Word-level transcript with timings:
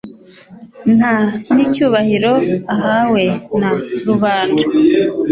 nta 0.97 1.13
n'icyubahiro 1.53 2.33
ahawe 2.75 3.23
na 3.59 3.69
rubanda. 4.07 4.63